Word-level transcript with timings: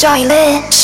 Charlotte. 0.00 0.79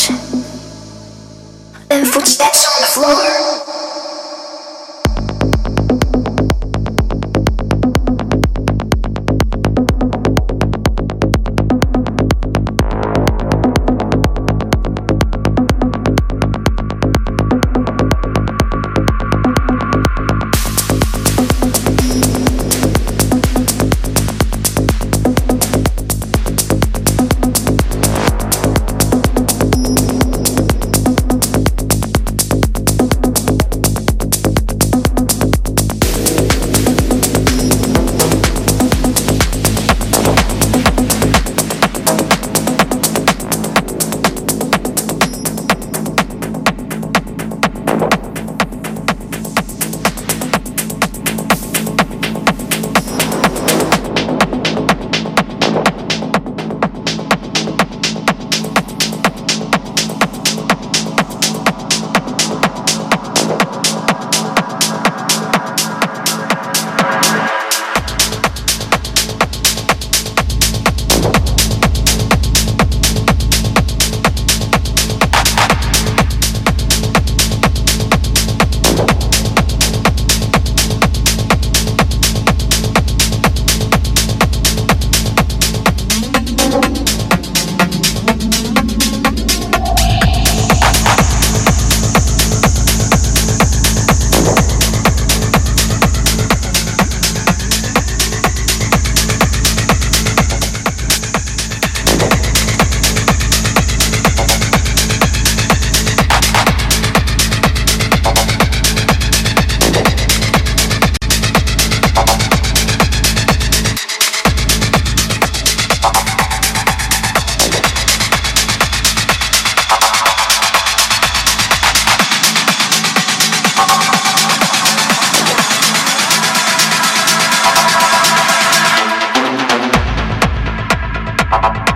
Bye. 131.63 131.96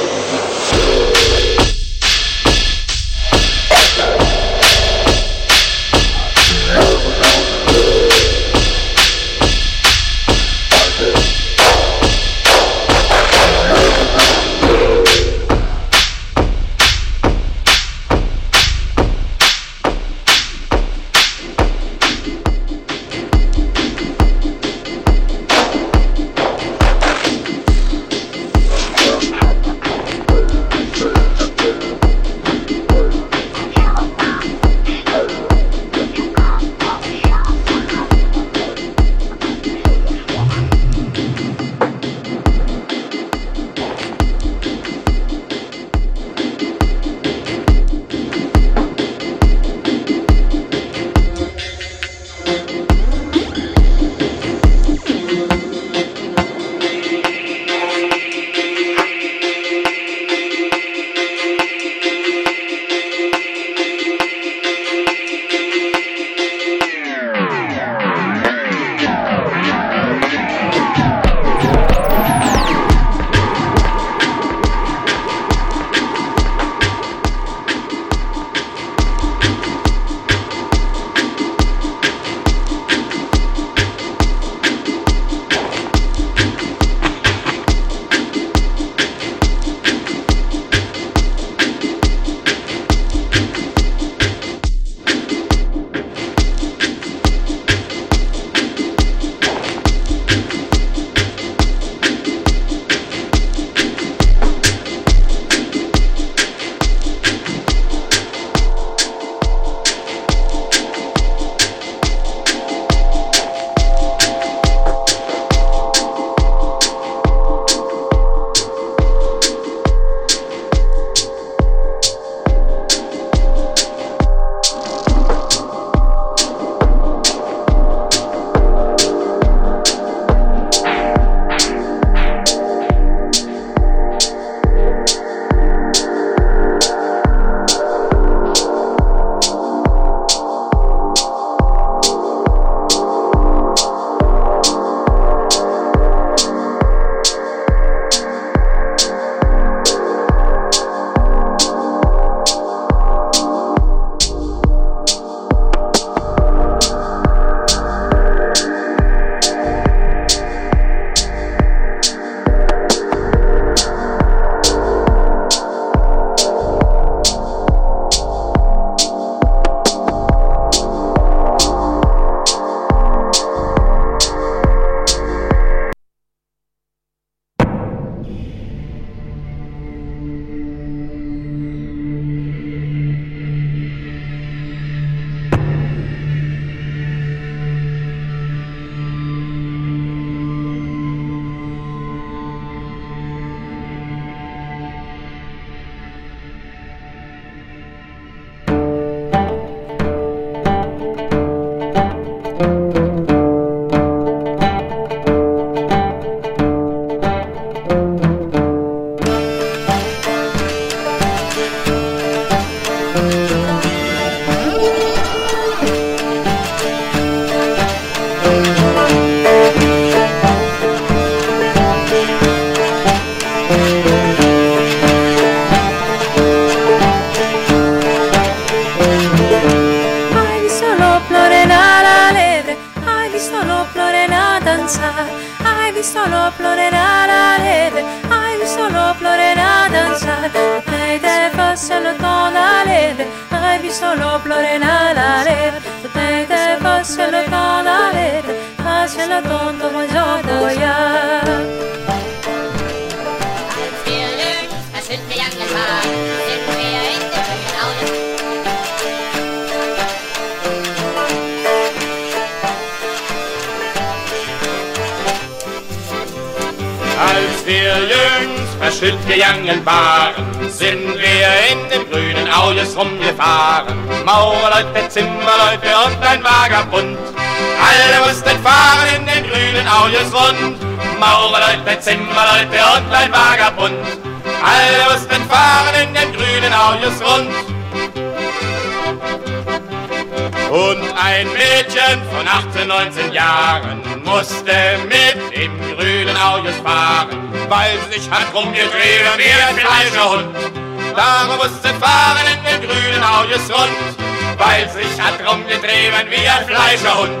wie 306.91 306.95
ein 306.95 306.99
Fleischerhund. 306.99 307.31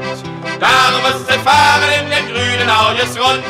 Darum 0.59 1.01
musste 1.01 1.39
fahren 1.39 1.83
in 1.99 2.09
den 2.09 2.25
grünen 2.33 2.69
Auges 2.69 3.17
rund. 3.19 3.43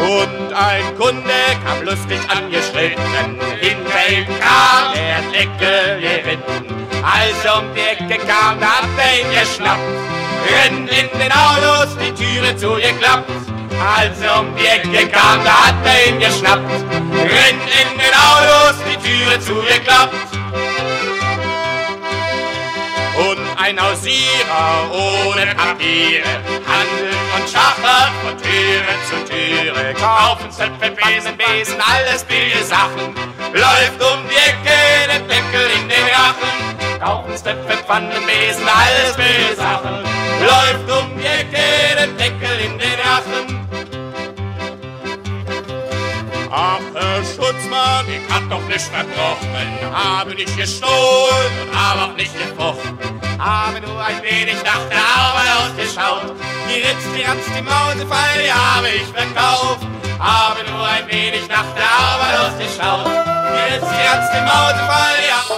Und 0.00 0.52
ein 0.54 0.96
Kunde 0.96 1.32
kam 1.64 1.84
lustig 1.84 2.18
angeschritten, 2.28 3.38
hinter 3.60 4.08
ihm 4.10 4.26
kam 4.40 4.94
der 4.94 5.20
Deckel 5.32 6.00
geritten. 6.00 6.88
Als 7.02 7.44
er 7.44 7.58
um 7.58 7.74
die 7.74 7.80
Ecke 7.80 8.18
kam, 8.26 8.58
da 8.58 8.66
hat 8.66 8.88
er 8.96 9.20
ihn 9.20 9.30
geschnappt, 9.30 9.80
rennt 10.50 10.90
in 10.90 11.18
den 11.18 11.32
Autos, 11.32 11.96
die 11.98 12.12
Türe 12.12 12.56
zugeklappt. 12.56 13.30
Als 13.96 14.20
er 14.20 14.40
um 14.40 14.56
die 14.56 14.66
Ecke 14.66 15.08
kam, 15.08 15.44
da 15.44 15.66
hat 15.66 15.74
er 15.84 16.08
ihn 16.08 16.18
geschnappt, 16.18 16.70
rennt 16.70 17.68
in 17.82 17.98
den 17.98 18.14
Autos, 18.14 18.76
die 18.88 18.96
Türe 18.96 19.40
zugeklappt. 19.40 20.37
Ein 23.68 23.78
Hausierer 23.82 24.90
ohne 24.90 25.54
Papiere 25.54 26.24
handelt 26.66 27.18
und 27.36 27.50
schachert 27.50 28.12
von 28.24 28.34
Türe 28.38 28.94
zu 29.08 29.16
Türe. 29.30 29.92
Kaufen 29.92 30.50
Zöpfe, 30.50 30.90
Besen, 30.90 31.36
Besen, 31.36 31.76
alles 31.78 32.24
billige 32.24 32.64
Sachen. 32.64 33.14
Läuft 33.52 34.00
um 34.00 34.24
die 34.26 34.36
Ecke, 34.36 35.12
den 35.12 35.28
Deckel 35.28 35.68
in 35.76 35.88
den 35.88 36.06
Rachen. 36.16 36.98
Kaufen 36.98 37.36
Zöpfe, 37.36 37.76
Pfannen, 37.84 38.10
Besen, 38.26 38.66
alles 38.66 39.14
billige 39.16 39.54
Sachen. 39.56 40.02
Läuft 40.40 40.90
um 40.90 41.18
die 41.18 41.26
Ecke, 41.26 41.66
den 42.00 42.16
Deckel 42.16 42.60
in 42.64 42.78
den 42.78 42.98
Rachen. 43.00 43.58
Ach, 46.50 46.80
Herr 46.94 47.22
Schutzmann, 47.22 48.06
ich 48.08 48.34
hab 48.34 48.48
doch 48.48 48.66
nicht 48.66 48.80
verbrochen, 48.80 49.92
habe 49.92 50.34
nicht 50.34 50.56
gestohlen 50.56 51.52
und 51.62 51.78
habe 51.78 52.10
auch 52.10 52.16
nicht 52.16 52.32
gefochten, 52.32 52.97
habe 53.38 53.80
nur 53.80 54.04
ein 54.04 54.22
wenig 54.22 54.56
nach 54.64 54.84
der 54.90 54.98
Arbeit 54.98 55.48
ausgeschaut. 55.58 56.34
Die 56.68 56.80
Ritz, 56.82 57.04
die 57.14 57.22
Ratz, 57.22 57.46
die 57.56 57.62
Mausefall, 57.62 58.42
die 58.42 58.52
habe 58.52 58.88
ich 58.88 59.06
verkauft, 59.06 59.86
habe 60.18 60.70
nur 60.70 60.86
ein 60.86 61.06
wenig 61.08 61.48
nach 61.48 61.66
der 61.74 61.86
Arbeit 61.86 62.34
ausgeschaut. 62.40 63.06
Die 63.06 63.74
Ritz, 63.74 63.86
die 63.86 64.06
Ratz, 64.06 64.26
die 64.32 64.42
Mausefall, 64.42 65.14
die 65.22 65.32
habe 65.32 65.57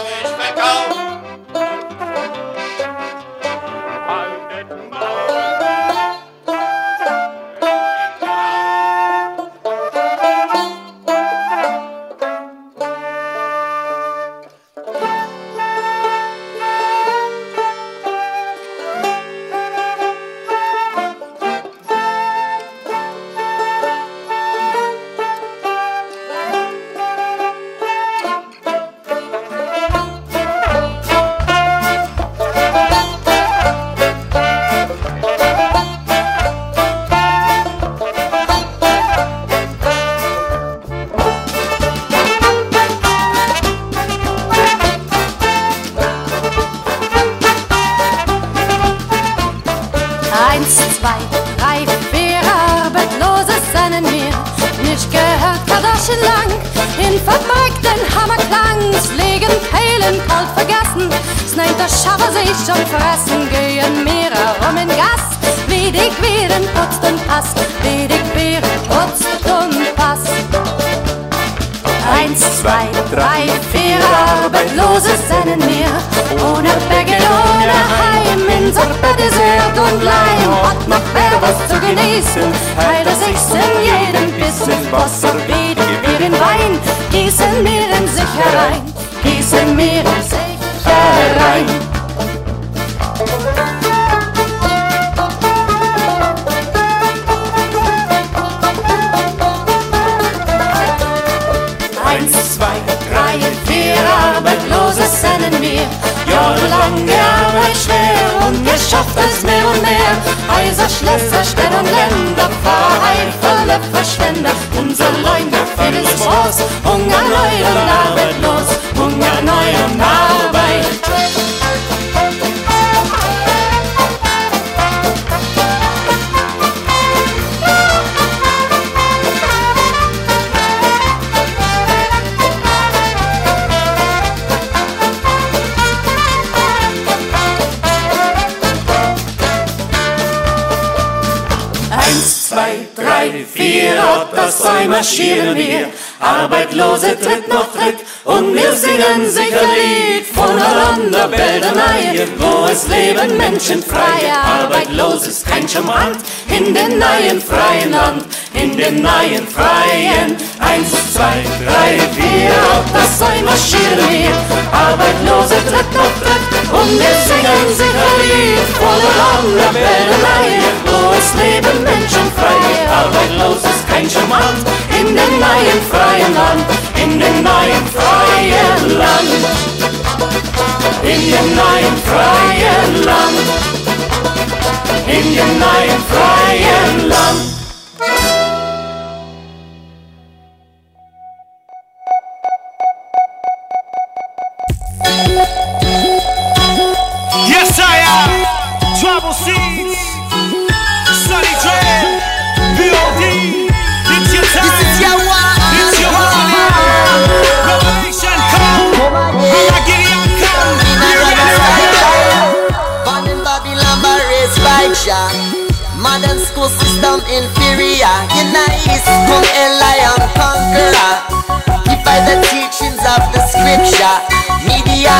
scripture, 223.70 224.18
media, 224.66 225.14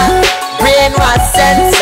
brainwash 0.58 1.24
sense. 1.34 1.79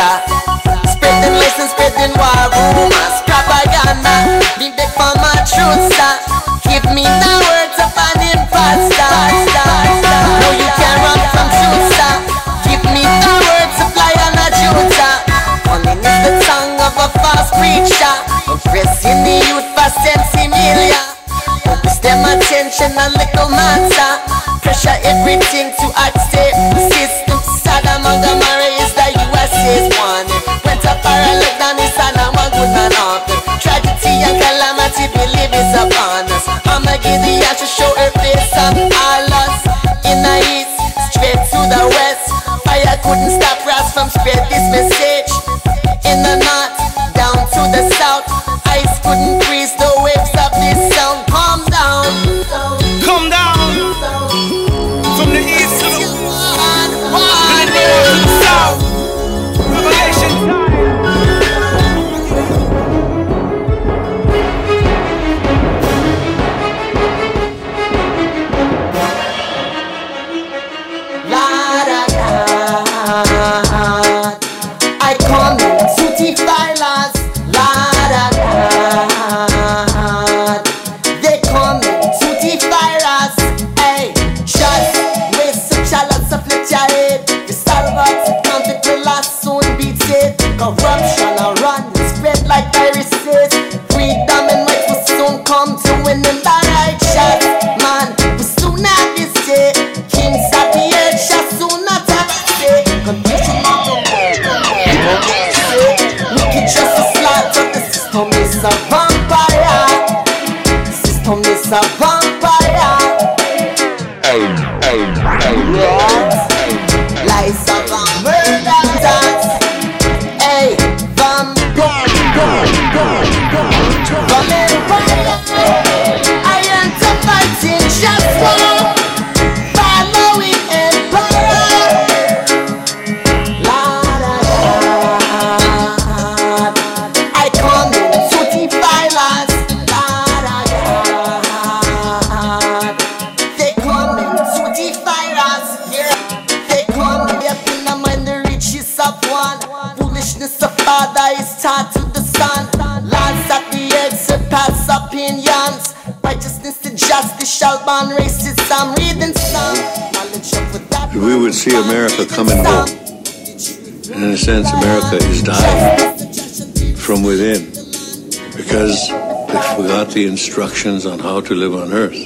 the 170.18 170.26
instructions 170.26 171.06
on 171.06 171.20
how 171.20 171.40
to 171.40 171.54
live 171.54 171.72
on 171.72 171.92
earth. 171.92 172.24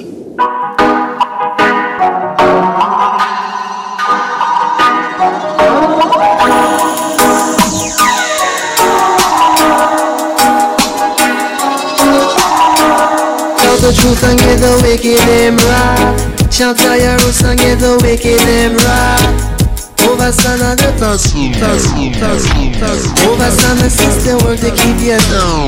the 13.82 13.93
truth 14.01 14.24
and 14.24 14.39
get 14.39 14.56
the 14.56 14.81
wicked 14.82 15.19
them 15.28 15.56
right. 15.56 16.51
Shout 16.51 16.81
out 16.86 16.98
your 16.98 17.12
roots 17.12 17.44
and 17.44 17.59
get 17.59 17.78
the 17.78 17.98
wicked 18.01 18.40
them 18.40 18.73
right. 18.89 20.09
Over 20.09 20.32
son 20.32 20.62
of 20.62 20.78
the 20.78 20.94
plus, 20.97 21.31
plus, 21.31 21.93
plus, 21.93 22.48
plus, 22.48 22.78
plus. 22.78 23.11
Was 23.43 23.59
on 23.66 23.74
the 23.74 23.90
system 23.90 24.39
son 24.39 24.55
and 24.55 24.62
sister 24.62 24.62
work 24.62 24.62
down. 24.62 24.70
idiot 24.94 25.19
now. 25.35 25.66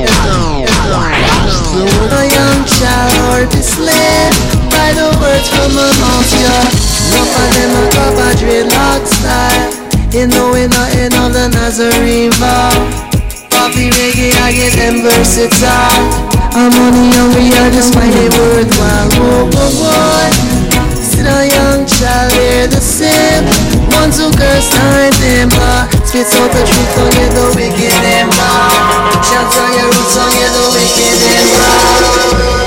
A 2.07 2.23
young 2.23 2.61
child 2.71 3.51
is 3.51 3.75
led 3.75 4.31
by 4.71 4.95
the 4.95 5.11
words 5.19 5.47
from 5.51 5.75
a 5.75 5.89
mafia. 5.99 6.55
Enough 7.11 7.35
of 7.35 7.49
them 7.51 7.75
a 7.75 7.83
cop 7.91 8.15
a 8.15 8.27
dreadlock 8.39 9.03
style. 9.03 9.75
You 10.15 10.31
know 10.31 10.55
we 10.55 10.71
not 10.71 10.87
in 10.95 11.11
all 11.19 11.27
the 11.27 11.51
Nazarene 11.51 12.31
vow. 12.39 12.71
Poppy 13.51 13.91
reggae, 13.91 14.31
I 14.39 14.55
get 14.55 14.71
them 14.79 15.03
versatile. 15.03 16.31
I'm 16.55 16.71
only 16.79 17.11
the 17.11 17.15
young, 17.19 17.31
we 17.35 17.51
are 17.59 17.71
just 17.75 17.91
my 17.91 18.07
worthwhile. 18.07 19.11
Wow. 19.19 19.51
Whoa, 19.51 19.51
whoa, 19.51 19.83
whoa. 19.83 20.95
Sit 20.95 21.27
a 21.27 21.43
young 21.51 21.83
child, 21.83 22.31
hear 22.39 22.67
the 22.71 22.79
same. 22.79 23.43
Ones 23.99 24.15
who 24.15 24.31
curse, 24.31 24.71
I 24.71 25.11
them, 25.19 25.49
but 25.49 25.94
if 26.17 26.31
told 26.31 26.49
the 26.49 26.63
truth 26.63 26.97
on 26.97 27.11
the 27.35 27.45
wicked 27.57 27.91
and 27.91 28.31
wrong 28.31 29.19
your 29.75 29.83
roots 29.83 30.15
on 30.15 30.31
the 30.31 30.63
wicked 30.71 31.19
and 32.61 32.64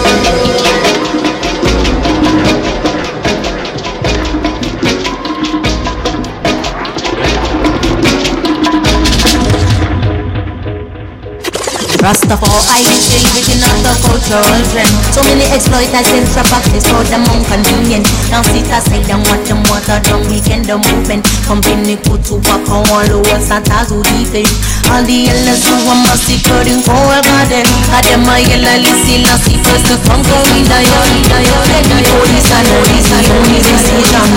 Rastafari 11.98 12.86
within 13.34 13.58
of 13.58 13.78
the 13.82 13.94
cultural 14.06 14.62
trend 14.70 14.92
So 15.10 15.18
many 15.26 15.42
exploiters 15.50 16.06
in 16.14 16.22
practice 16.30 16.86
for 16.86 17.02
them 17.10 17.26
inconvenient 17.34 18.06
Now 18.30 18.46
sit 18.46 18.70
aside 18.70 19.10
and 19.10 19.26
watch 19.26 19.50
them 19.50 19.66
water 19.66 19.98
down 20.06 20.22
weekend 20.30 20.70
the 20.70 20.78
movement 20.78 21.26
Company 21.42 21.98
put 21.98 22.22
to 22.30 22.38
walk 22.46 22.70
on 22.70 22.86
all 22.86 23.02
the 23.02 23.18
walls 23.18 23.50
and 23.50 23.66
who 23.90 23.98
defend 24.14 24.46
All 24.94 25.02
the 25.02 25.26
elders 25.26 25.62
who 25.66 25.74
are 25.90 25.98
massacred 26.06 26.70
in 26.70 26.78
Coral 26.86 27.18
Garden 27.18 27.66
Got 27.90 28.06
them 28.06 28.30
a 28.30 28.46
yellow 28.46 28.78
listen 28.78 29.26
and 29.26 29.40
see 29.42 29.58
first 29.66 29.90
the 29.90 29.98
yard 30.78 31.66
Let 31.66 31.82
the 31.82 31.98
police 31.98 32.50
and 32.54 32.66
police 32.78 33.10
the 33.10 33.18
only 33.26 33.58
decision 33.58 34.30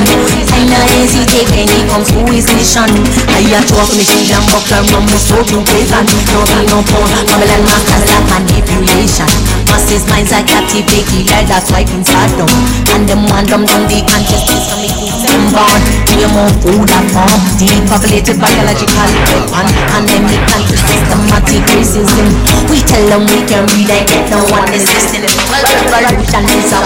I 0.51 0.65
not 0.65 0.85
hesitate 0.97 1.49
when 1.53 1.69
it 1.69 1.85
comes 1.89 2.09
to 2.09 2.21
his 2.25 2.47
mission 2.57 2.89
I 3.29 3.45
a 3.45 3.59
talk 3.69 3.89
me 3.93 4.01
shield 4.01 4.33
and 4.33 4.45
buckler 4.49 4.81
rum 4.93 5.05
with 5.05 5.21
so 5.21 5.37
blue 5.45 5.63
pagan 5.65 6.05
No 6.33 6.41
be 6.49 6.61
no 6.69 6.79
porn, 6.85 7.11
Babylon 7.51 7.83
masters 7.83 8.07
like 8.07 8.47
manipulation. 8.47 9.27
Masses 9.67 10.07
minds 10.07 10.31
are 10.31 10.43
captivated 10.47 11.27
like 11.27 11.47
that's 11.51 11.67
wiping 11.67 12.03
stardom 12.03 12.47
And 12.95 13.03
them 13.07 13.27
want 13.27 13.51
them 13.51 13.67
down 13.67 13.91
the 13.91 13.99
consciousness 14.07 14.71
from 14.71 14.79
the 14.79 14.87
youth 14.87 15.19
them 15.19 15.51
born. 15.51 15.81
Be 16.07 16.23
more 16.31 16.47
food 16.63 16.87
and 16.87 17.07
form 17.11 17.39
Depopulated 17.59 18.39
biological 18.39 19.09
weapon. 19.27 19.67
And 19.91 20.07
them 20.07 20.23
the 20.31 20.39
country 20.47 20.79
systematic 20.79 21.63
racism 21.75 22.27
We 22.71 22.79
tell 22.87 23.03
them 23.11 23.27
we 23.27 23.43
can 23.43 23.67
read 23.75 23.91
and 23.91 24.07
get 24.07 24.31
no 24.31 24.39
one 24.47 24.71
is 24.71 24.87
listening. 24.87 25.27
Well 25.51 25.67
revolution 25.91 26.47
is 26.55 26.71
a 26.71 26.79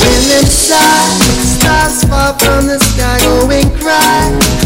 When 0.00 0.48
stars, 0.48 1.20
stars 1.52 2.00
fall 2.08 2.32
from 2.40 2.64
the 2.72 2.80
sky, 2.80 3.20
going 3.28 3.68
cry 3.76 4.63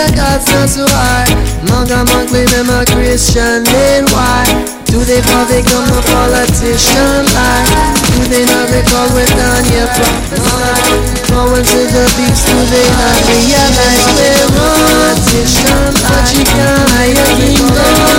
your 0.00 0.16
gods 0.16 0.48
not 0.48 0.68
so 0.68 0.84
hard. 0.88 1.28
Manga 1.68 2.00
monk 2.08 2.32
them 2.32 2.68
a 2.72 2.84
Christian, 2.88 3.64
then 3.68 4.08
why? 4.08 4.48
Do 4.88 5.04
they 5.04 5.20
fall 5.28 5.44
become 5.46 5.86
a 5.92 6.00
politician? 6.08 7.28
Like, 7.36 7.68
do 8.16 8.20
they 8.32 8.44
not 8.48 8.66
recall 8.72 9.08
when 9.12 9.28
Daniel 9.36 9.88
prophesied? 9.92 11.04
Going 11.28 11.64
to 11.64 11.80
the 11.92 12.04
beach, 12.16 12.40
do 12.48 12.56
they 12.72 12.88
not 12.96 13.18
realize 13.28 14.04
we're 14.16 14.48
politicians? 14.56 15.96
But 16.00 16.26
you 16.32 16.44
can't 16.48 16.88
hire 16.96 17.28
kingdom. 17.36 18.10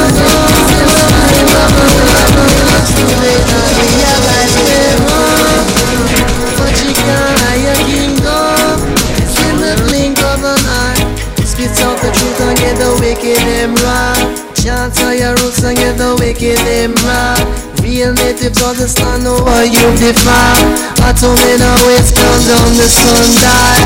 Chant 14.61 14.93
all 15.01 15.13
your 15.13 15.33
roots 15.41 15.63
and 15.63 15.75
get 15.75 15.97
the 15.97 16.13
wicked 16.21 16.61
them 16.69 16.93
wrong. 17.01 17.49
Real 17.81 18.13
natives 18.13 18.61
understand 18.61 19.25
over 19.25 19.65
you 19.65 19.89
define. 19.97 20.77
I 21.01 21.09
told 21.17 21.33
me 21.41 21.57
now 21.57 21.73
it's 21.97 22.13
come 22.13 22.41
down 22.45 22.69
the 22.77 22.85
sun 22.85 23.25
die. 23.41 23.81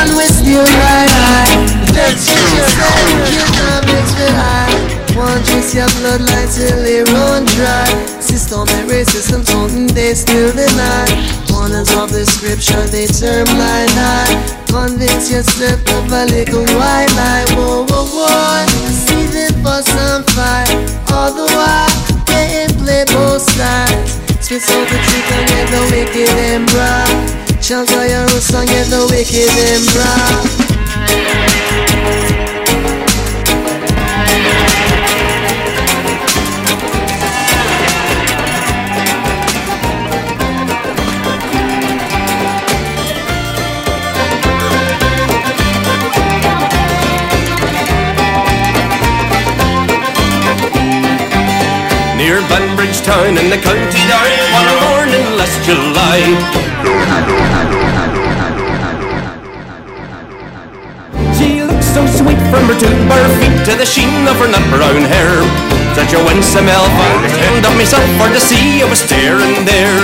And 0.00 0.16
we 0.16 0.24
still 0.32 0.64
ride 0.64 1.12
high. 1.12 1.52
Let's 1.92 2.24
get. 2.24 2.52
One 5.14 5.42
drink 5.44 5.74
your 5.74 5.86
bloodline 6.00 6.48
till 6.48 6.80
it 6.80 7.06
run 7.12 7.44
dry. 7.52 7.84
System 8.18 8.66
and 8.66 8.88
racism 8.90 9.44
taunting, 9.44 9.88
they 9.88 10.14
still 10.14 10.50
deny. 10.56 11.51
Warners 11.62 11.94
of 11.94 12.10
the 12.10 12.26
scripture, 12.26 12.82
they 12.90 13.06
term 13.06 13.46
line 13.54 13.94
high. 13.94 14.34
Convince 14.66 15.30
yourself 15.30 15.78
of 15.94 16.10
a 16.10 16.26
little 16.26 16.66
white 16.74 17.06
lie. 17.14 17.46
Whoa, 17.54 17.86
whoa, 17.86 18.02
whoa. 18.02 18.66
See 18.90 19.30
the 19.30 19.54
bus 19.62 19.86
on 20.10 20.26
fire. 20.34 20.66
All 21.14 21.30
the 21.30 21.46
while, 21.54 21.86
they 22.26 22.66
ain't 22.66 22.74
play 22.82 23.04
both 23.14 23.46
sides. 23.46 24.18
Spits 24.42 24.74
out 24.74 24.90
the 24.90 24.98
truth 25.06 25.30
and 25.38 25.46
get 25.54 25.70
the 25.70 25.82
wicked 25.94 26.34
and 26.50 26.66
bright. 26.66 27.30
Chant 27.62 27.94
all 27.94 28.10
your 28.10 28.26
roots 28.26 28.52
and 28.52 28.66
get 28.66 28.90
the 28.90 29.06
wicked 29.06 29.54
and 29.70 29.86
bright. 29.94 30.62
Near 52.32 52.48
Banbridge 52.48 53.04
town 53.04 53.36
in 53.36 53.52
the 53.52 53.60
county 53.60 54.02
down 54.08 54.32
One 54.56 54.72
morning 54.88 55.36
last 55.36 55.60
July. 55.68 56.16
She 61.36 61.60
looks 61.60 61.84
so 61.92 62.08
sweet 62.08 62.40
from 62.48 62.72
her 62.72 62.76
two 62.80 62.88
bare 63.04 63.28
feet 63.36 63.52
To 63.68 63.76
the 63.76 63.84
sheen 63.84 64.24
of 64.24 64.40
her 64.40 64.48
nut 64.48 64.64
brown 64.72 65.04
hair. 65.12 65.44
Such 65.92 66.16
a 66.16 66.24
winsome 66.24 66.72
elf 66.72 66.88
I 66.88 67.28
turned 67.36 67.68
up 67.68 67.76
myself 67.76 68.08
for 68.16 68.32
to 68.32 68.40
see 68.40 68.80
I 68.80 68.88
was 68.88 69.04
staring 69.04 69.68
there. 69.68 70.00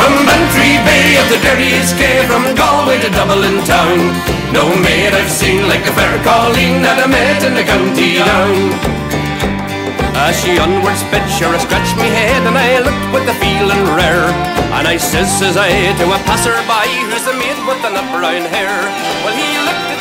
From 0.00 0.24
Bantry 0.24 0.80
Bay 0.80 1.20
of 1.20 1.28
the 1.28 1.36
dirtiest 1.44 2.00
gay 2.00 2.24
From 2.24 2.56
Galway 2.56 3.04
to 3.04 3.12
Dublin 3.12 3.60
town. 3.68 4.16
No 4.48 4.64
maid 4.80 5.12
I've 5.12 5.28
seen 5.28 5.68
like 5.68 5.84
the 5.84 5.92
fair 5.92 6.16
Colleen 6.24 6.80
That 6.80 7.04
I 7.04 7.06
met 7.06 7.44
in 7.44 7.52
the 7.52 7.68
county 7.68 8.16
down 8.16 8.96
as 10.24 10.34
she 10.40 10.56
onward 10.56 10.96
sped, 10.96 11.28
sure 11.28 11.52
I 11.52 11.58
scratched 11.60 11.96
me 12.00 12.08
head 12.08 12.42
and 12.48 12.56
I 12.56 12.80
looked 12.80 13.08
with 13.12 13.28
a 13.28 13.36
feeling 13.36 13.84
rare. 13.92 14.28
And 14.76 14.88
I 14.88 14.96
says, 14.96 15.28
says 15.28 15.56
I, 15.56 15.68
to 15.68 16.04
a 16.08 16.18
passer-by, 16.24 16.88
who's 17.08 17.24
the 17.24 17.36
maid 17.36 17.58
with 17.68 17.80
the 17.84 17.90
nut 17.92 18.08
brown 18.12 18.44
hair? 18.48 18.76
Well, 19.24 19.36
he 19.36 19.48
looked 19.64 19.95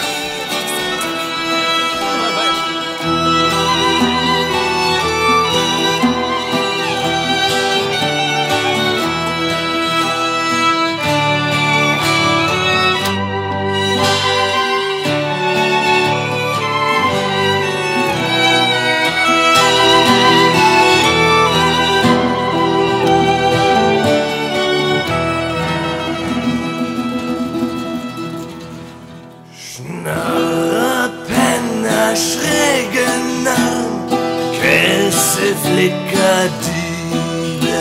Flicker, 36.25 36.49
Diebe, 36.65 37.77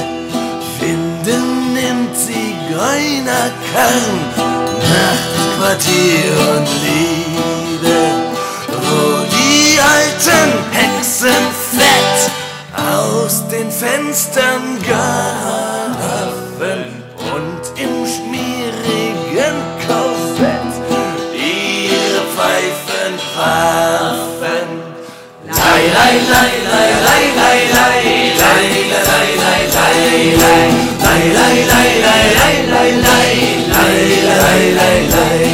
finden 0.78 1.48
im 1.76 2.00
Zigeunerkarren 2.14 4.20
Nachtquartier 4.92 6.32
und 6.52 6.68
Liebe, 6.84 7.98
wo 8.68 9.02
die 9.32 9.80
alten 9.80 10.52
Hexen 10.72 11.42
fett 11.72 12.20
aus 12.76 13.34
den 13.48 13.68
Fenstern 13.70 14.64
gaffen 14.86 16.80
und 17.34 17.62
im 17.80 17.94
schmierigen 18.06 19.56
Korsett 19.86 20.74
ihre 21.32 22.22
Pfeifen 22.34 23.12
pfaffen. 23.32 24.68
Lei, 25.46 25.82
lei, 25.92 26.14
lei, 26.30 26.52
lei, 26.70 26.90
lei, 27.04 27.24
lei, 27.36 27.58
lei, 27.72 27.73
lay 31.32 31.64
lay 31.66 32.00
lay 32.00 32.34
lay 32.34 32.66
lay 32.66 32.92
lay 32.92 33.36
lay 33.72 34.22
lay 34.22 34.72
lay 34.72 35.08
lay 35.08 35.53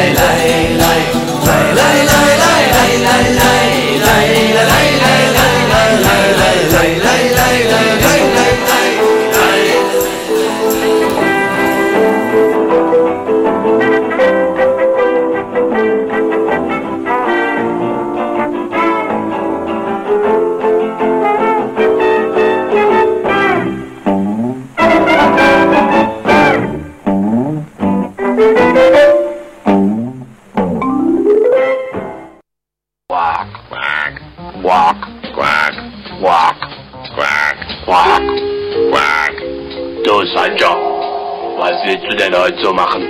willst 41.91 42.05
du 42.09 42.15
denn 42.15 42.35
heute 42.37 42.57
so 42.61 42.73
machen? 42.73 43.03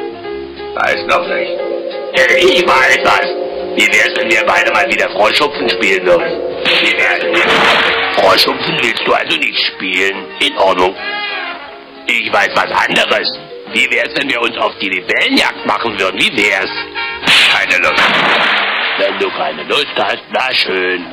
Weiß 0.76 1.06
noch 1.08 1.28
nicht. 1.28 1.52
Ich 2.38 2.68
weiß 2.68 3.00
was. 3.04 3.28
Wie 3.76 3.88
wär's, 3.88 4.14
wenn 4.18 4.30
wir 4.30 4.44
beide 4.46 4.72
mal 4.72 4.88
wieder 4.92 5.10
Froschhupfen 5.12 5.70
spielen 5.70 6.06
würden? 6.06 6.42
Wie 6.82 6.94
wär's 6.98 7.20
denn? 7.20 7.36
Froschhupfen 8.16 8.80
willst 8.82 9.06
du 9.06 9.14
also 9.14 9.38
nicht 9.38 9.66
spielen? 9.68 10.26
In 10.40 10.58
Ordnung. 10.58 10.96
Ich 12.08 12.34
weiß 12.34 12.50
was 12.56 12.72
anderes. 12.88 13.40
Wie 13.72 13.90
wär's, 13.92 14.10
wenn 14.16 14.30
wir 14.30 14.42
uns 14.42 14.58
auf 14.58 14.74
die 14.82 14.90
Libellenjagd 14.90 15.66
machen 15.66 15.98
würden? 16.00 16.20
Wie 16.20 16.36
wär's? 16.36 16.72
Keine 17.54 17.78
Lust. 17.78 18.04
Wenn 18.98 19.20
du 19.20 19.30
keine 19.30 19.64
Lust 19.64 19.96
hast, 19.98 20.24
na 20.32 20.54
schön. 20.54 21.06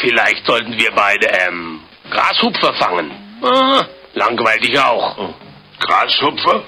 Vielleicht 0.00 0.46
sollten 0.46 0.78
wir 0.78 0.90
beide, 0.92 1.26
ähm, 1.26 1.80
Grashupfer 2.10 2.72
fangen. 2.74 3.10
Ah, 3.42 3.84
langweilig 4.14 4.78
auch. 4.78 5.34
Grashupfer? 5.78 6.62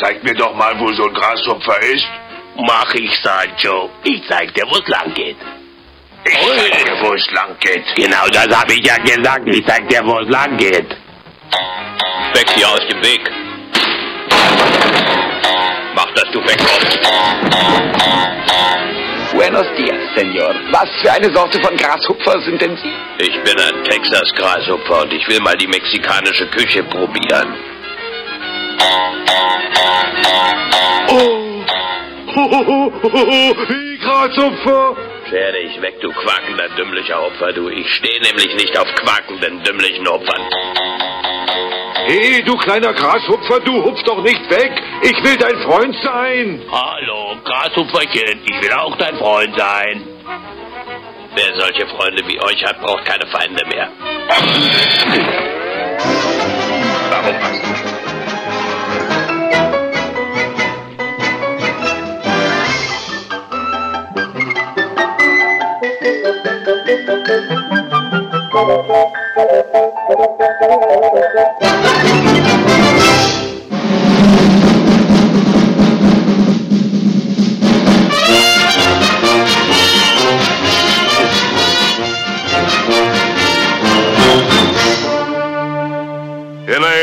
Zeig 0.00 0.22
mir 0.22 0.34
doch 0.34 0.54
mal, 0.54 0.78
wo 0.78 0.92
so 0.92 1.06
ein 1.08 1.14
Grashupfer 1.14 1.80
ist. 1.82 2.08
Mach 2.56 2.94
ich, 2.94 3.10
Sancho. 3.22 3.90
Ich 4.04 4.22
zeig 4.28 4.54
dir, 4.54 4.64
wo 4.68 4.76
es 4.76 4.88
lang 4.88 5.12
geht. 5.14 5.36
Ich 6.24 6.32
zeig 6.32 6.84
dir, 6.84 6.96
wo 7.02 7.14
es 7.14 7.30
lang 7.32 7.56
geht. 7.58 7.84
Genau 7.96 8.26
das 8.32 8.48
habe 8.56 8.72
ich 8.74 8.86
ja 8.86 8.96
gesagt. 8.98 9.42
Ich 9.46 9.66
zeig 9.66 9.88
dir, 9.88 10.04
wo 10.04 10.18
es 10.20 10.28
lang 10.28 10.56
geht. 10.56 10.90
Weg 12.34 12.50
hier 12.54 12.68
aus 12.68 12.86
dem 12.88 13.02
Weg. 13.02 13.30
Mach, 15.94 16.10
dass 16.14 16.30
du 16.32 16.40
wegkommst. 16.40 16.98
Buenos 19.32 19.66
dias, 19.76 20.14
Senor. 20.16 20.54
Was 20.70 20.88
für 21.02 21.12
eine 21.12 21.32
Sorte 21.34 21.60
von 21.62 21.76
Grashupfer 21.76 22.40
sind 22.42 22.60
denn 22.60 22.76
Sie? 22.76 22.94
Ich 23.18 23.42
bin 23.42 23.58
ein 23.58 23.84
Texas 23.84 24.32
Grashupfer 24.34 25.02
und 25.02 25.12
ich 25.12 25.26
will 25.28 25.40
mal 25.40 25.56
die 25.56 25.66
mexikanische 25.68 26.46
Küche 26.48 26.82
probieren. 26.84 27.54
Oh! 31.12 31.50
Grashupfer! 34.00 34.96
Scher 35.28 35.52
dich 35.52 35.80
weg, 35.80 36.00
du 36.00 36.10
quakender, 36.12 36.68
dümmlicher 36.76 37.22
Opfer, 37.22 37.52
du. 37.52 37.68
Ich 37.68 37.88
stehe 37.94 38.20
nämlich 38.22 38.54
nicht 38.54 38.76
auf 38.78 38.86
quakenden, 38.96 39.62
dümmlichen 39.62 40.06
Opfern. 40.08 40.42
Hey, 42.06 42.42
du 42.42 42.56
kleiner 42.56 42.92
Grashupfer, 42.92 43.60
du 43.60 43.84
hupf 43.84 44.02
doch 44.04 44.22
nicht 44.22 44.50
weg. 44.50 44.72
Ich 45.02 45.24
will 45.24 45.36
dein 45.36 45.58
Freund 45.62 45.96
sein. 46.02 46.62
Hallo, 46.70 47.36
Grashupferchen, 47.44 48.40
ich 48.44 48.62
will 48.62 48.72
auch 48.72 48.96
dein 48.96 49.16
Freund 49.16 49.56
sein. 49.58 50.02
Wer 51.34 51.60
solche 51.60 51.86
Freunde 51.86 52.22
wie 52.26 52.40
euch 52.40 52.64
hat, 52.64 52.80
braucht 52.80 53.04
keine 53.04 53.26
Feinde 53.26 53.64
mehr. 53.66 53.88
Warum 57.10 57.34
was? 57.42 57.79
In 57.79 57.79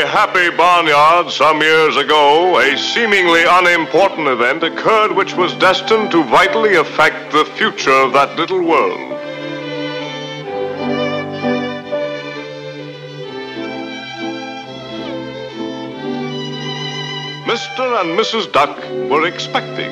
happy 0.07 0.49
barnyard 0.57 1.31
some 1.31 1.61
years 1.61 1.95
ago, 1.95 2.59
a 2.59 2.77
seemingly 2.77 3.43
unimportant 3.47 4.27
event 4.27 4.63
occurred 4.63 5.11
which 5.11 5.35
was 5.35 5.53
destined 5.55 6.09
to 6.11 6.23
vitally 6.23 6.75
affect 6.75 7.31
the 7.31 7.45
future 7.55 7.91
of 7.91 8.13
that 8.13 8.35
little 8.35 8.63
world. 8.63 9.16
Mr. 17.47 18.01
and 18.01 18.19
Mrs. 18.19 18.51
Duck 18.51 18.77
were 19.09 19.25
expecting. 19.25 19.89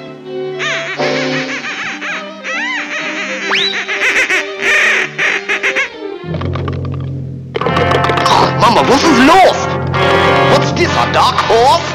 Mama, 8.59 8.81
was 8.89 9.01
ist 9.03 9.19
los? 9.31 9.59
What's 10.51 10.73
this, 10.73 10.91
a 10.91 11.13
dark 11.13 11.37
horse? 11.47 11.93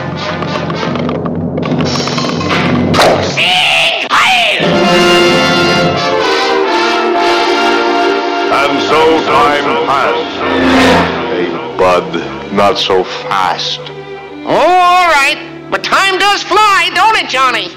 And 8.60 8.80
so 8.88 9.00
time 9.26 9.66
passed. 9.84 10.36
Hey, 11.28 11.50
Bud, 11.76 12.54
not 12.54 12.78
so 12.78 13.04
fast. 13.04 13.80
Oh, 14.46 14.56
all 14.56 15.08
right. 15.08 15.49
But 15.70 15.84
time 15.84 16.18
does 16.18 16.42
fly, 16.42 16.90
don't 16.94 17.16
it, 17.16 17.28
Johnny? 17.30 17.68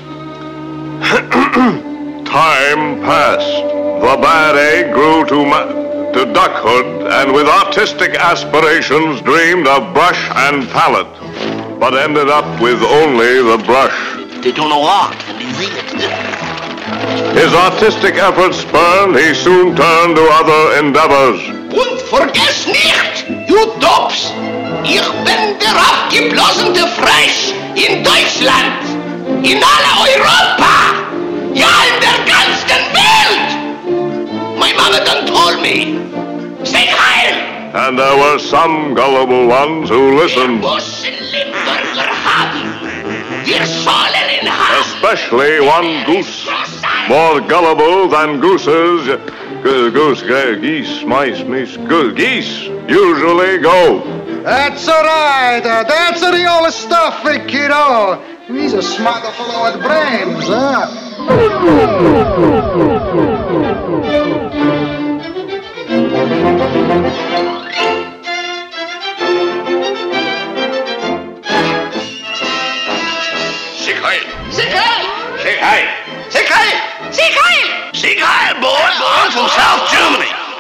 Time 2.26 3.02
passed. 3.02 3.64
The 4.02 4.18
bad 4.20 4.56
egg 4.56 4.94
grew 4.94 5.24
to, 5.26 5.46
ma- 5.46 5.68
to 6.14 6.26
duckhood 6.34 7.12
and 7.12 7.34
with 7.34 7.48
artistic 7.48 8.16
aspirations 8.16 9.22
dreamed 9.22 9.68
of 9.68 9.94
brush 9.94 10.30
and 10.32 10.68
palette, 10.70 11.80
but 11.80 11.94
ended 11.94 12.30
up 12.30 12.60
with 12.60 12.82
only 12.82 13.44
the 13.44 13.64
brush. 13.64 14.42
Did 14.42 14.58
you 14.58 14.68
know 14.68 14.80
what? 14.80 16.53
His 17.34 17.54
artistic 17.54 18.16
efforts 18.16 18.58
spurned, 18.58 19.18
he 19.18 19.34
soon 19.34 19.76
turned 19.76 20.16
to 20.16 20.26
other 20.32 20.80
endeavors. 20.80 21.40
Und 21.74 22.02
vergiss 22.10 22.68
nicht, 22.68 23.50
you 23.50 23.66
dopes, 23.80 24.32
ich 24.84 25.10
bin 25.26 25.58
der 25.60 25.76
abgeblasene 25.76 26.88
Fresh 27.00 27.54
in 27.76 28.04
Deutschland, 28.04 28.84
in 29.44 29.58
aller 29.58 29.98
Europa, 30.14 30.76
ja 31.54 31.74
in 31.90 31.98
der 32.06 32.20
ganzen 32.26 32.82
Welt. 32.94 33.50
My 34.58 34.72
mother 34.74 35.04
done 35.04 35.26
told 35.26 35.62
me, 35.62 36.00
say 36.64 36.86
heil. 36.86 37.36
And 37.74 37.98
there 37.98 38.16
were 38.16 38.38
some 38.38 38.94
gullible 38.94 39.48
ones 39.48 39.90
who 39.90 40.16
listened, 40.16 40.64
haben. 42.34 42.83
Especially 44.82 45.60
one 45.62 46.06
goose, 46.06 46.48
more 47.08 47.42
gullible 47.42 48.08
than 48.08 48.40
gooses. 48.40 49.08
Goose, 49.64 50.24
geese, 50.60 51.04
mice, 51.04 51.44
mice, 51.44 51.78
geese 52.16 52.64
usually 52.88 53.60
go. 53.60 54.02
That's 54.44 54.88
all 54.88 55.04
right. 55.04 55.62
Uh, 55.64 55.84
that's 55.84 56.20
the 56.20 56.46
old 56.52 56.74
stuff, 56.74 57.24
kiddo. 57.48 58.22
He's 58.48 58.74
a 58.74 58.82
smart 58.82 59.24
fellow 59.36 59.72
with 59.72 59.82
brains, 59.82 60.48
huh? 60.48 61.04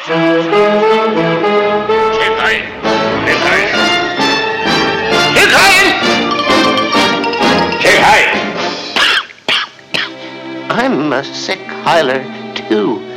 I'm 0.06 0.18
a 11.14 11.24
sick 11.24 11.60
Hyler, 11.86 12.22
too. 12.68 13.13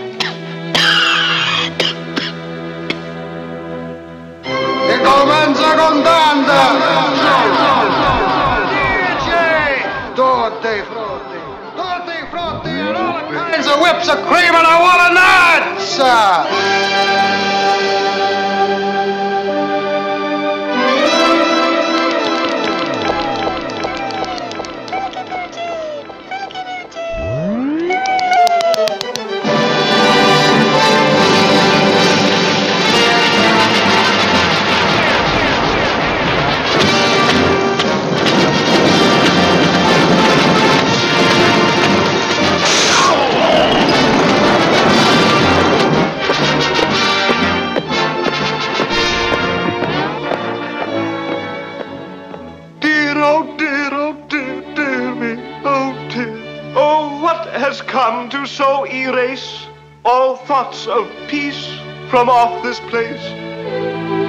whips 13.97 14.09
of 14.11 14.19
cream 14.27 14.53
and 14.53 14.67
I 14.67 14.77
want 14.83 15.01
a 15.01 15.15
nut, 15.15 15.81
sir. 15.81 17.46
so 58.57 58.87
erase 58.87 59.67
all 60.03 60.35
thoughts 60.35 60.87
of 60.87 61.11
peace 61.29 61.69
from 62.09 62.31
off 62.31 62.63
this 62.63 62.81
place? 62.89 63.21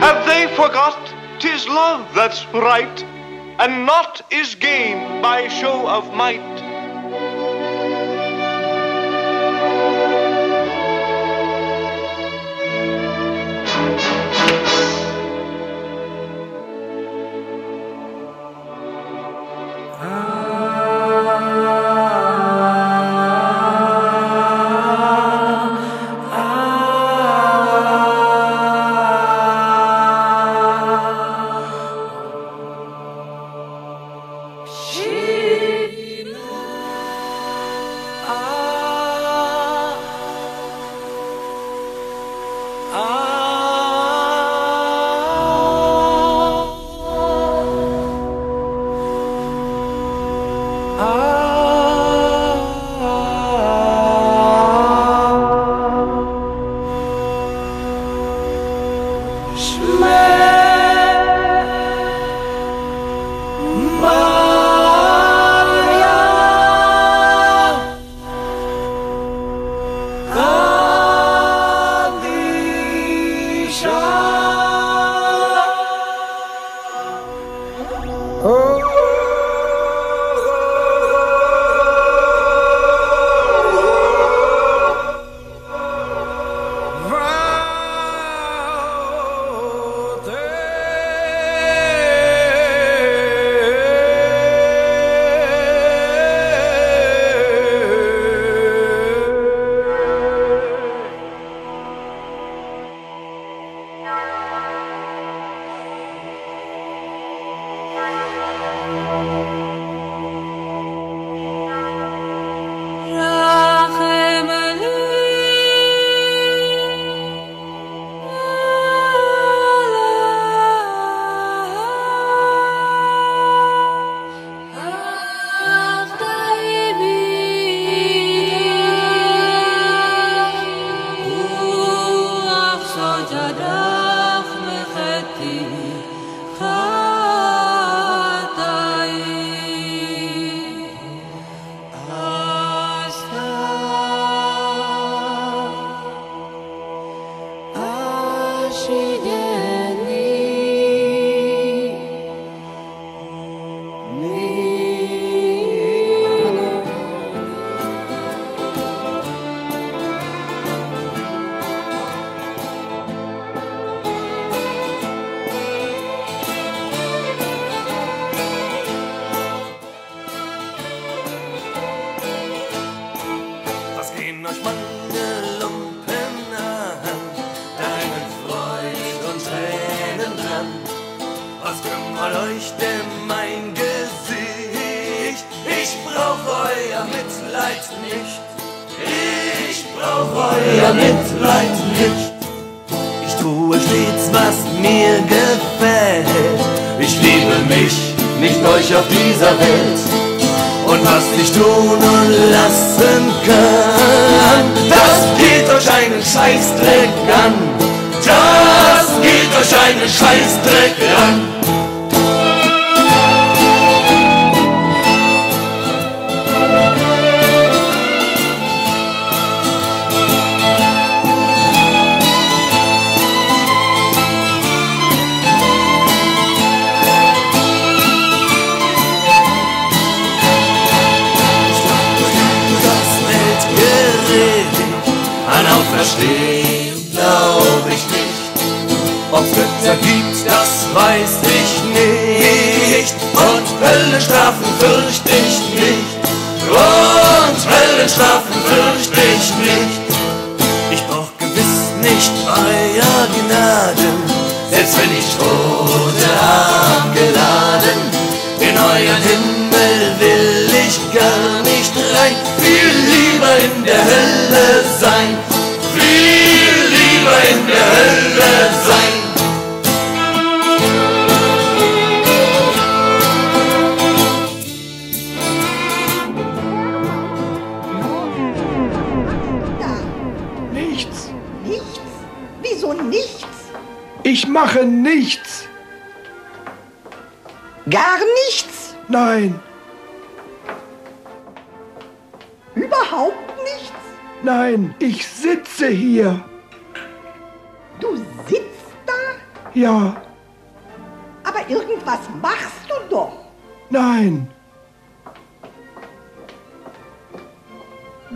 Have 0.01 0.25
they 0.25 0.53
forgot? 0.53 0.99
Tis 1.39 1.65
love 1.65 2.13
that's 2.13 2.45
right, 2.47 3.03
and 3.57 3.85
naught 3.85 4.21
is 4.29 4.55
gained 4.55 5.21
by 5.21 5.47
show 5.47 5.87
of 5.87 6.13
might? 6.13 6.56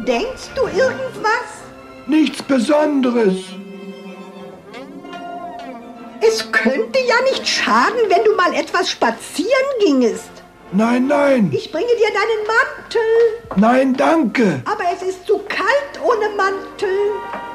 Denkst 0.08 0.50
du 0.56 0.64
irgendwas? 0.68 1.50
nichts 2.08 2.42
Besonderes. 2.44 3.36
Es 6.20 6.52
könnte 6.52 7.00
ja 7.00 7.16
nicht 7.32 7.48
schaden, 7.48 8.00
wenn 8.10 8.24
du 8.24 8.36
mal 8.36 8.54
etwas 8.54 8.90
spazieren 8.92 9.50
gingest. 9.80 10.30
Nein, 10.74 11.08
nein, 11.08 11.52
Ich 11.54 11.72
bringe 11.72 11.88
dir 11.88 12.08
deinen 12.08 12.48
Mantel. 12.48 13.58
nein, 13.58 13.94
danke. 13.96 14.62
Aber 14.66 14.84
es 14.94 15.02
ist 15.08 15.26
zu 15.26 15.40
kalt 15.48 16.00
ohne 16.04 16.30
Mantel. 16.36 16.90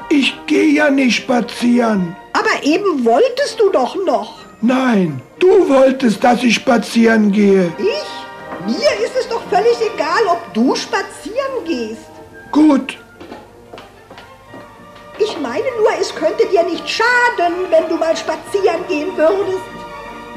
Ich 0.09 0.33
gehe 0.47 0.71
ja 0.73 0.89
nicht 0.89 1.15
spazieren. 1.17 2.15
Aber 2.33 2.63
eben 2.63 3.03
wolltest 3.05 3.59
du 3.59 3.69
doch 3.69 3.95
noch. 4.05 4.39
Nein, 4.61 5.21
du 5.39 5.67
wolltest, 5.69 6.23
dass 6.23 6.43
ich 6.43 6.55
spazieren 6.55 7.31
gehe. 7.31 7.71
Ich? 7.77 8.65
Mir 8.65 9.05
ist 9.05 9.15
es 9.19 9.27
doch 9.29 9.41
völlig 9.49 9.77
egal, 9.93 10.23
ob 10.29 10.53
du 10.53 10.75
spazieren 10.75 11.63
gehst. 11.65 12.01
Gut, 12.51 12.97
Ich 15.19 15.35
meine 15.41 15.65
nur, 15.79 15.89
es 15.99 16.13
könnte 16.13 16.45
dir 16.47 16.63
nicht 16.63 16.87
schaden, 16.87 17.55
wenn 17.71 17.89
du 17.89 17.95
mal 17.95 18.15
spazieren 18.15 18.85
gehen 18.87 19.15
würdest. 19.17 19.59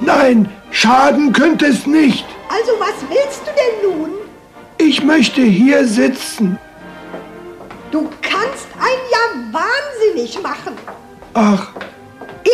nein, 0.01 0.51
schaden 0.71 1.33
könnte 1.33 1.67
es 1.67 1.87
nicht. 1.87 2.25
Also 2.49 2.73
was 2.81 2.95
willst 3.09 3.43
du 3.47 3.51
denn 3.53 3.91
nun? 3.99 4.11
Ich 4.79 5.03
möchte 5.05 5.43
hier 5.43 5.87
sitzen. 5.87 6.59
Du 7.91 8.09
kannst 8.23 8.67
einen 8.79 9.07
ja 9.11 9.61
wahnsinnig 9.61 10.41
machen. 10.43 10.77
Ach, 11.35 11.69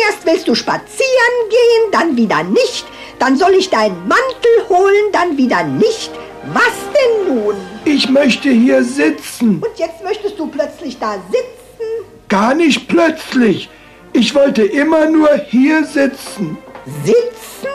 Erst 0.07 0.25
willst 0.25 0.47
du 0.47 0.53
spazieren 0.55 1.35
gehen, 1.49 1.91
dann 1.91 2.17
wieder 2.17 2.43
nicht. 2.43 2.85
Dann 3.19 3.37
soll 3.37 3.53
ich 3.53 3.69
deinen 3.69 4.07
Mantel 4.07 4.67
holen, 4.69 5.11
dann 5.13 5.37
wieder 5.37 5.63
nicht. 5.63 6.11
Was 6.53 6.73
denn 6.93 7.35
nun? 7.35 7.55
Ich 7.87 8.09
möchte 8.09 8.49
hier 8.49 8.83
sitzen. 8.83 9.63
Und 9.63 9.77
jetzt 9.77 10.03
möchtest 10.03 10.37
du 10.37 10.47
plötzlich 10.47 10.99
da 10.99 11.15
sitzen? 11.31 11.87
Gar 12.27 12.53
nicht 12.53 12.87
plötzlich. 12.87 13.69
Ich 14.13 14.35
wollte 14.35 14.63
immer 14.63 15.09
nur 15.09 15.29
hier 15.47 15.85
sitzen. 15.85 16.57
Sitzen? 17.03 17.67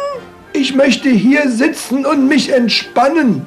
Ich 0.52 0.74
möchte 0.74 1.08
hier 1.08 1.48
sitzen 1.48 2.04
und 2.04 2.28
mich 2.28 2.50
entspannen. 2.50 3.46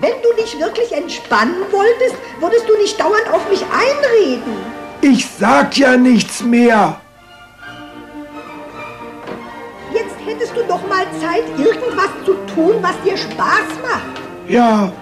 Wenn 0.00 0.14
du 0.22 0.42
dich 0.42 0.58
wirklich 0.58 0.92
entspannen 0.92 1.62
wolltest, 1.70 2.16
würdest 2.40 2.68
du 2.68 2.76
nicht 2.76 3.00
dauernd 3.00 3.32
auf 3.32 3.48
mich 3.48 3.62
einreden. 3.62 4.56
Ich 5.00 5.26
sag 5.26 5.76
ja 5.76 5.96
nichts 5.96 6.42
mehr. 6.42 7.00
Jetzt 9.92 10.16
hättest 10.24 10.56
du 10.56 10.62
doch 10.62 10.86
mal 10.88 11.06
Zeit, 11.20 11.44
irgendwas 11.56 12.10
zu 12.24 12.34
tun, 12.54 12.76
was 12.80 13.00
dir 13.04 13.16
Spaß 13.16 13.68
macht. 13.82 14.20
Ja, 14.48 14.92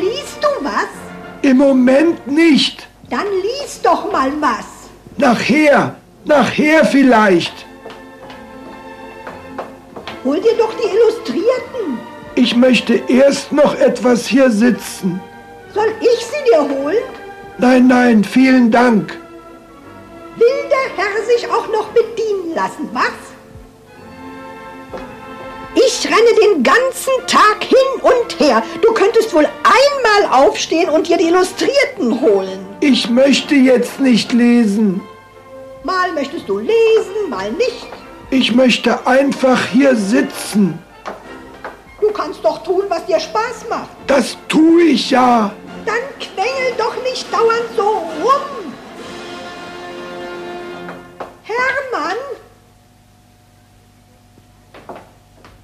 Liest 0.00 0.38
du 0.42 0.64
was? 0.64 1.06
im 1.46 1.58
Moment 1.58 2.26
nicht. 2.26 2.88
Dann 3.08 3.26
lies 3.42 3.80
doch 3.82 4.10
mal 4.10 4.32
was. 4.40 4.66
Nachher, 5.16 5.96
nachher 6.24 6.84
vielleicht. 6.84 7.54
Hol 10.24 10.40
dir 10.40 10.56
doch 10.58 10.74
die 10.74 10.88
Illustrierten. 10.96 11.98
Ich 12.34 12.56
möchte 12.56 13.00
erst 13.08 13.52
noch 13.52 13.78
etwas 13.78 14.26
hier 14.26 14.50
sitzen. 14.50 15.20
Soll 15.72 15.90
ich 16.00 16.26
sie 16.26 16.50
dir 16.50 16.68
holen? 16.68 17.04
Nein, 17.58 17.86
nein, 17.86 18.24
vielen 18.24 18.70
Dank. 18.70 19.16
Will 20.36 20.68
der 20.68 20.86
Herr 20.96 21.24
sich 21.24 21.48
auch 21.48 21.68
noch 21.68 21.88
bedienen 21.88 22.54
lassen, 22.54 22.88
was? 22.92 23.35
Ich 25.76 26.06
renne 26.06 26.32
den 26.42 26.62
ganzen 26.62 27.12
Tag 27.26 27.62
hin 27.62 28.00
und 28.02 28.40
her. 28.40 28.62
Du 28.80 28.92
könntest 28.94 29.34
wohl 29.34 29.46
einmal 29.46 30.46
aufstehen 30.46 30.88
und 30.88 31.06
dir 31.06 31.18
die 31.18 31.28
Illustrierten 31.28 32.18
holen. 32.20 32.66
Ich 32.80 33.10
möchte 33.10 33.54
jetzt 33.54 34.00
nicht 34.00 34.32
lesen. 34.32 35.02
Mal 35.84 36.12
möchtest 36.14 36.48
du 36.48 36.58
lesen, 36.58 37.28
mal 37.28 37.52
nicht. 37.52 37.86
Ich 38.30 38.54
möchte 38.54 39.06
einfach 39.06 39.66
hier 39.66 39.94
sitzen. 39.94 40.78
Du 42.00 42.10
kannst 42.10 42.44
doch 42.44 42.62
tun, 42.64 42.84
was 42.88 43.04
dir 43.06 43.20
Spaß 43.20 43.68
macht. 43.68 43.90
Das 44.06 44.36
tue 44.48 44.82
ich 44.82 45.10
ja. 45.10 45.52
Dann 45.84 46.02
quengel 46.18 46.72
doch 46.78 46.94
nicht 47.02 47.32
dauernd 47.32 47.68
so 47.76 47.82
rum. 47.82 48.72
Hermann? 51.42 52.16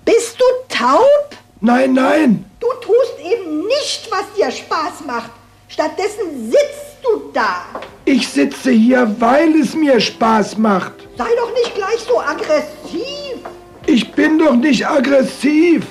Bist 0.05 0.37
du 0.41 0.45
taub? 0.69 1.37
Nein, 1.61 1.93
nein, 1.95 2.45
Du 2.61 2.69
tust 2.81 3.15
eben 3.21 3.67
nicht, 3.67 4.09
was 4.11 4.25
dir 4.37 4.51
Spaß 4.51 5.05
macht. 5.07 5.31
Stattdessen 5.69 6.51
sitzt 6.51 6.97
du 7.03 7.31
da. 7.33 7.65
ich 8.05 8.29
sitze 8.29 8.71
hier, 8.71 9.15
weil 9.19 9.61
es 9.61 9.75
mir 9.75 9.99
Spaß 10.01 10.59
macht. 10.59 10.93
Sei 11.19 11.29
doch 11.37 11.53
nicht 11.55 11.75
gleich 11.75 11.99
so 12.07 12.21
aggressiv. 12.21 13.39
Ich 13.87 14.13
bin 14.13 14.39
doch 14.39 14.55
nicht 14.55 14.87
aggressiv. 14.87 15.85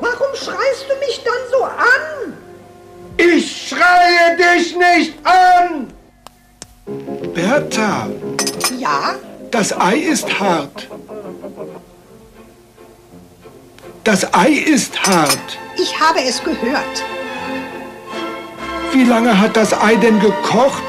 Warum 0.00 0.34
schreist 0.34 0.86
du 0.88 0.96
mich 1.06 1.22
dann 1.24 1.50
so 1.50 1.62
an? 1.64 2.36
Ich 3.18 3.68
schreie 3.68 4.36
dich 4.36 4.76
nicht 4.76 5.14
an! 5.24 5.86
Bertha, 7.34 8.08
Ja? 8.78 9.14
das 9.50 9.72
Ei 9.78 9.96
ist 9.96 10.38
hart. 10.40 10.88
Das 14.06 14.32
Ei 14.32 14.50
ist 14.50 15.04
hart. 15.04 15.58
Ich 15.76 15.98
habe 15.98 16.20
es 16.22 16.40
gehört. 16.44 17.04
wie 18.92 19.02
lange 19.02 19.40
hat 19.40 19.56
das 19.56 19.74
Ei 19.74 19.96
denn 19.96 20.20
gekocht? 20.20 20.84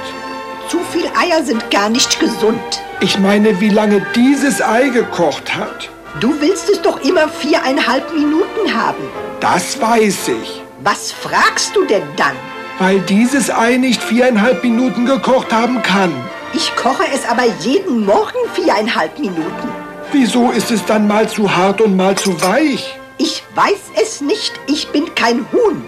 Zu 0.69 0.77
viel 0.91 1.07
Eier 1.19 1.44
sind 1.44 1.72
gar 1.72 1.89
nicht 1.89 2.19
gesund. 2.19 2.84
Ich 2.99 3.18
meine, 3.18 3.60
wie 3.60 3.69
lange 3.69 4.06
dieses 4.15 4.61
Ei 4.61 4.89
gekocht 4.89 5.56
hat. 5.56 5.89
Du 6.19 6.39
willst 6.39 6.69
es 6.69 6.80
doch 6.84 7.02
immer 7.02 7.27
viereinhalb 7.27 8.14
Minuten 8.14 8.72
haben. 8.72 9.10
Das 9.39 9.81
weiß 9.81 10.27
ich. 10.27 10.61
Was 10.84 11.11
fragst 11.11 11.76
du 11.76 11.85
denn 11.85 12.03
dann? 12.18 12.35
Weil 12.77 12.99
dieses 12.99 13.49
Ei 13.49 13.77
nicht 13.77 14.03
viereinhalb 14.03 14.64
Minuten 14.64 15.07
gekocht 15.07 15.52
haben 15.52 15.81
kann. 15.81 16.14
Ich 16.53 16.76
koche 16.76 17.06
es 17.11 17.27
aber 17.27 17.45
jeden 17.61 18.06
Morgen 18.06 18.38
viereinhalb 18.53 19.18
Minuten. 19.18 19.69
Wieso 20.11 20.52
ist 20.52 20.69
es 20.69 20.85
dann 20.85 21.07
mal 21.07 21.27
zu 21.27 21.56
hart 21.57 21.81
und 21.81 21.98
mal 21.98 22.15
zu 22.15 22.39
weich? 22.44 22.95
Ich 23.18 23.44
weiß 23.56 23.91
es 24.02 24.22
nicht. 24.22 24.53
Ich 24.68 24.89
bin 24.89 25.14
kein 25.15 25.45
Huhn. 25.52 25.84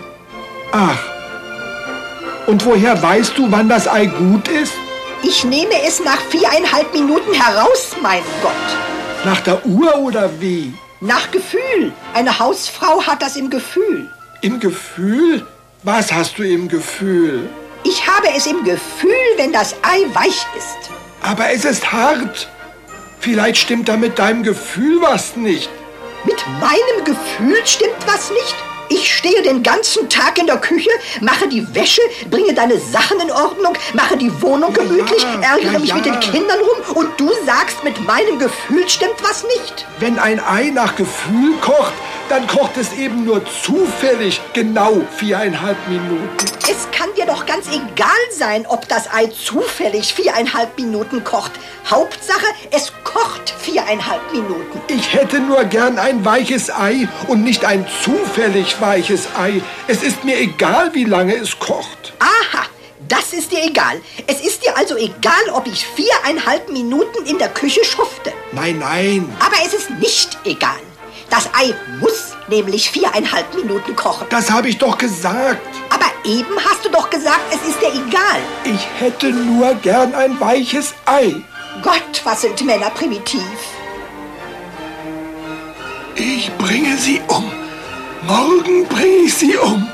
Ach. 0.72 1.00
Und 2.48 2.66
woher 2.66 3.02
weißt 3.02 3.38
du, 3.38 3.52
wann 3.52 3.70
das 3.70 3.88
Ei 3.88 4.08
gut 4.08 4.48
ist? 4.48 4.74
Ich 5.22 5.44
nehme 5.44 5.84
es 5.86 6.04
nach 6.04 6.20
viereinhalb 6.30 6.94
Minuten 6.94 7.34
heraus, 7.34 7.96
mein 8.02 8.24
Gott. 8.42 9.26
Nach 9.26 9.42
der 9.42 9.66
Uhr 9.66 9.96
oder 9.98 10.30
wie? 10.40 10.74
Nach 11.02 11.30
Gefühl. 11.30 11.92
Eine 12.14 12.40
Hausfrau 12.40 13.04
hat 13.06 13.22
das 13.22 13.36
im 13.36 13.50
Gefühl. 13.50 14.10
Im 14.42 14.60
Gefühl? 14.60 15.46
Was 15.84 16.12
hast 16.12 16.38
du 16.38 16.44
im 16.44 16.68
Gefühl? 16.68 17.50
Ich 17.84 18.06
habe 18.08 18.28
es 18.36 18.48
im 18.48 18.64
Gefühl, 18.64 19.10
wenn 19.38 19.54
das 19.54 19.76
Ei 19.82 20.06
weich 20.14 20.46
ist. 20.58 20.90
Aber 21.22 21.52
es 21.52 21.66
ist 21.66 21.92
hart. 21.92 22.50
Vielleicht 23.20 23.58
stimmt 23.58 23.90
da 23.90 23.98
mit 23.98 24.18
deinem 24.20 24.44
Gefühl 24.44 25.02
was 25.02 25.36
nicht. 25.36 25.70
Mit 26.26 26.46
meinem 26.60 27.06
Gefühl 27.06 27.66
stimmt 27.66 28.06
was 28.06 28.30
nicht? 28.32 28.69
Ich 28.92 29.16
stehe 29.16 29.42
den 29.44 29.62
ganzen 29.62 30.10
Tag 30.10 30.40
in 30.40 30.48
der 30.48 30.58
Küche, 30.58 30.90
mache 31.22 31.48
die 31.48 31.64
Wäsche, 31.76 32.02
bringe 32.30 32.54
deine 32.54 32.80
Sachen 32.80 33.20
in 33.20 33.32
Ordnung, 33.32 33.74
mache 33.94 34.18
die 34.18 34.32
Wohnung 34.42 34.74
gemütlich, 34.74 35.22
Ja, 35.22 35.54
ärgere 35.54 35.74
ja, 35.74 35.80
mich 35.80 35.90
ja. 35.90 35.96
mit 35.96 36.06
den 36.06 36.20
Kindern 36.20 36.58
rum 36.60 36.96
und 36.98 37.20
du 37.20 37.30
sagst, 37.46 37.84
mit 37.84 38.04
meinem 38.06 38.40
Gefühl 38.40 38.90
stimmt 38.90 39.22
was 39.22 39.44
nicht. 39.44 39.86
Wenn 40.00 40.18
ein 40.18 40.40
Ei 40.44 40.72
nach 40.74 40.96
Gefühl 40.96 41.54
kocht, 41.62 41.94
dann 42.30 42.46
kocht 42.48 42.78
es 42.78 42.94
eben 42.94 43.26
nur 43.26 43.42
zufällig 43.64 44.40
genau 44.54 45.02
viereinhalb 45.18 45.78
Minuten. 45.88 46.30
Es 46.72 46.88
kann 46.92 47.10
dir 47.18 47.26
doch 47.26 47.46
ganz 47.48 47.68
egal 47.68 48.10
sein, 48.32 48.66
ob 48.68 48.88
das 48.88 49.12
Ei 49.12 49.28
zufällig 49.28 50.14
viereinhalb 50.14 50.78
Minuten 50.78 51.24
kocht. 51.24 51.52
Hauptsache, 51.90 52.46
es 52.70 52.92
kocht 53.04 53.52
viereinhalb 53.60 54.22
Minuten. 54.32 54.80
Ich 54.88 55.12
hätte 55.14 55.40
nur 55.40 55.64
gern 55.64 55.98
ein 55.98 56.24
weiches 56.24 56.70
Ei 56.70 57.08
und 57.28 57.44
nicht 57.44 57.66
ein 57.66 57.88
zufällig 58.04 58.79
weiches 58.82 59.28
Ei. 59.38 59.62
Es 59.88 60.04
ist 60.04 60.24
mir 60.24 60.38
egal, 60.38 60.94
wie 60.94 61.06
lange 61.06 61.36
es 61.36 61.58
kocht. 61.58 62.14
Aha, 62.20 62.66
das 63.08 63.34
ist 63.34 63.52
dir 63.52 63.64
egal. 63.64 64.02
Es 64.28 64.42
ist 64.42 64.64
dir 64.64 64.76
also 64.78 64.96
egal, 64.98 65.50
ob 65.54 65.68
ich 65.68 65.86
viereinhalb 65.86 66.70
Minuten 66.72 67.26
in 67.26 67.38
der 67.38 67.50
Küche 67.50 67.84
schufte. 67.84 68.34
Nein, 68.52 68.80
nein. 68.80 69.32
Aber 69.40 69.58
es 69.66 69.74
ist 69.74 69.90
nicht 69.92 70.38
egal. 70.46 70.80
Das 71.30 71.48
Ei 71.54 71.74
muss 72.00 72.34
nämlich 72.48 72.90
viereinhalb 72.90 73.54
Minuten 73.54 73.96
kochen. 73.96 74.28
Das 74.30 74.50
habe 74.50 74.70
ich 74.70 74.78
doch 74.78 74.98
gesagt. 74.98 75.62
Aber 75.90 76.06
eben 76.26 76.56
hast 76.64 76.84
du 76.86 76.90
doch 76.90 77.10
gesagt, 77.10 77.42
es 77.52 77.70
ist 77.70 77.80
dir 77.82 77.90
egal. 77.90 78.42
Ich 78.64 78.88
hätte 79.00 79.28
nur 79.32 79.76
gern 79.76 80.14
ein 80.16 80.40
weiches 80.40 80.94
Ei. 81.06 81.36
Gott, 81.84 82.22
was 82.24 82.42
sind 82.42 82.66
Männer 82.66 82.90
primitiv. 82.90 83.42
Ich 86.16 86.52
bringe 86.58 86.98
sie 86.98 87.22
um. 87.28 87.59
Morgen 88.30 88.88
bringe 88.88 89.26
ich 89.26 89.34
sie 89.34 89.58
um. 89.58 89.88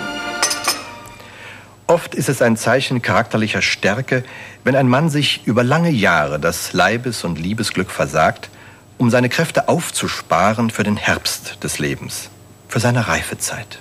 Oft 1.88 2.14
ist 2.16 2.28
es 2.28 2.42
ein 2.42 2.58
Zeichen 2.58 3.02
charakterlicher 3.02 3.62
Stärke, 3.62 4.26
wenn 4.66 4.76
ein 4.76 4.90
Mann 4.90 5.10
sich 5.10 5.48
über 5.48 5.64
lange 5.64 5.90
Jahre 5.90 6.38
das 6.38 6.74
Leibes- 6.74 7.24
und 7.24 7.40
Liebesglück 7.40 7.90
versagt, 7.90 8.50
um 8.98 9.10
seine 9.10 9.30
Kräfte 9.30 9.70
aufzusparen 9.70 10.70
für 10.70 10.84
den 10.84 10.98
Herbst 10.98 11.64
des 11.64 11.80
Lebens, 11.80 12.30
für 12.68 12.82
seine 12.82 13.08
Reifezeit. 13.08 13.80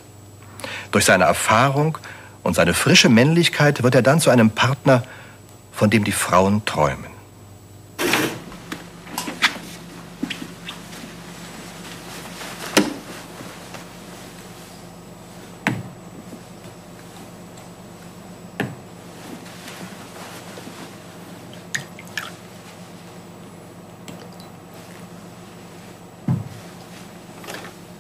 Durch 0.93 1.05
seine 1.05 1.25
Erfahrung 1.25 1.99
und 2.45 2.55
seine 2.55 2.75
frische 2.75 3.09
Männlichkeit 3.09 3.83
wird 3.83 3.97
er 3.97 4.03
dann 4.03 4.21
zu 4.21 4.31
einem 4.31 4.51
Partner, 4.51 5.03
von 5.73 5.91
dem 5.91 6.05
die 6.05 6.13
Frauen 6.13 6.65
träumen. 6.65 7.11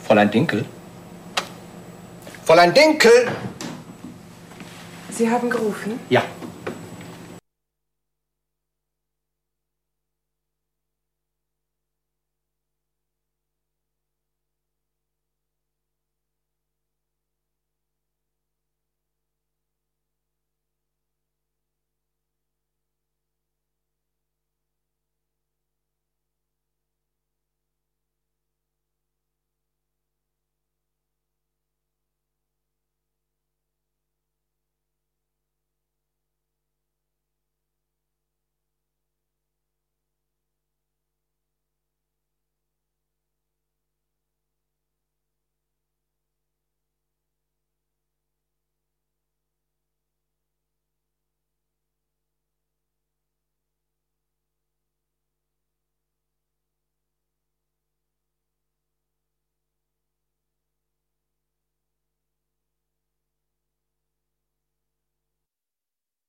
Fräulein 0.06 0.30
Dinkel? 0.30 0.64
Fräulein 2.44 2.74
Dinkel! 2.74 3.28
Sie 5.10 5.30
haben 5.30 5.48
gerufen? 5.48 5.98
Ja. 6.10 6.22